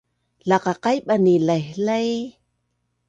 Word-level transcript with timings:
laqaqaiban 0.49 1.25
i 1.33 1.35
laihlai 1.47 2.09